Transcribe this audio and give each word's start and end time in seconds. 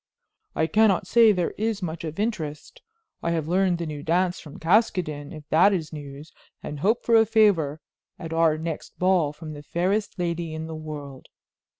"I 0.55 0.65
cannot 0.65 1.05
say 1.05 1.31
there 1.31 1.53
is 1.59 1.83
much 1.83 2.03
of 2.03 2.19
interest. 2.19 2.81
I 3.21 3.29
have 3.33 3.47
learned 3.47 3.77
the 3.77 3.85
new 3.85 4.01
dance 4.01 4.39
from 4.39 4.57
Caskoden, 4.57 5.31
if 5.31 5.47
that 5.49 5.73
is 5.73 5.93
news, 5.93 6.31
and 6.63 6.79
hope 6.79 7.05
for 7.05 7.15
a 7.17 7.23
favor 7.23 7.81
at 8.17 8.33
our 8.33 8.57
next 8.57 8.97
ball 8.97 9.31
from 9.31 9.53
the 9.53 9.61
fairest 9.61 10.17
lady 10.17 10.55
in 10.55 10.65
the 10.65 10.73
world." 10.73 11.27